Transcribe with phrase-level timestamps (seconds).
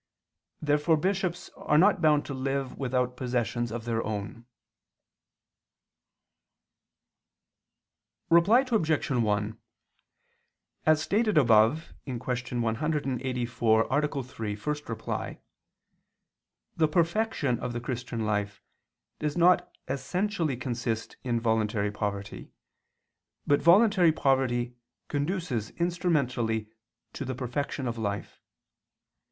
[0.63, 4.47] Therefore bishops are not bound to live without possessions of their own.
[8.27, 9.11] Reply Obj.
[9.11, 9.59] 1:
[10.87, 12.17] As stated above (Q.
[12.17, 14.23] 184, A.
[14.23, 15.39] 3, ad 1)
[16.77, 18.63] the perfection of the Christian life
[19.19, 22.49] does not essentially consist in voluntary poverty,
[23.45, 24.73] but voluntary poverty
[25.09, 26.71] conduces instrumentally
[27.13, 28.41] to the perfection of life.